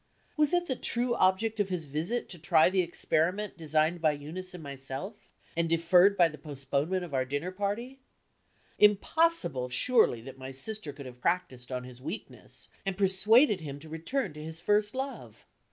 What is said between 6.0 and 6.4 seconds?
by the